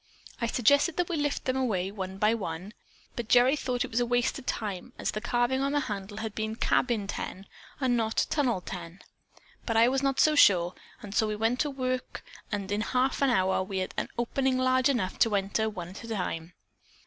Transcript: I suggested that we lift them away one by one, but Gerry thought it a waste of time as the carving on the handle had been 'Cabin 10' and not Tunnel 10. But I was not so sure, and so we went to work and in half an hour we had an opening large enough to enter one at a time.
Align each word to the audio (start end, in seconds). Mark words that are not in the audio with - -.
I 0.39 0.47
suggested 0.47 0.97
that 0.97 1.09
we 1.09 1.15
lift 1.15 1.45
them 1.45 1.55
away 1.55 1.91
one 1.91 2.17
by 2.17 2.33
one, 2.33 2.73
but 3.15 3.29
Gerry 3.29 3.55
thought 3.55 3.85
it 3.85 3.99
a 3.99 4.03
waste 4.03 4.39
of 4.39 4.47
time 4.47 4.93
as 4.97 5.11
the 5.11 5.21
carving 5.21 5.61
on 5.61 5.73
the 5.73 5.81
handle 5.81 6.17
had 6.17 6.33
been 6.33 6.55
'Cabin 6.55 7.05
10' 7.05 7.45
and 7.79 7.95
not 7.97 8.25
Tunnel 8.31 8.61
10. 8.61 9.03
But 9.67 9.77
I 9.77 9.87
was 9.89 10.01
not 10.01 10.19
so 10.19 10.33
sure, 10.33 10.73
and 11.03 11.13
so 11.13 11.27
we 11.27 11.35
went 11.35 11.59
to 11.59 11.69
work 11.69 12.23
and 12.51 12.71
in 12.71 12.81
half 12.81 13.21
an 13.21 13.29
hour 13.29 13.61
we 13.61 13.77
had 13.77 13.93
an 13.95 14.09
opening 14.17 14.57
large 14.57 14.89
enough 14.89 15.19
to 15.19 15.35
enter 15.35 15.69
one 15.69 15.89
at 15.89 16.03
a 16.03 16.07
time. 16.07 16.53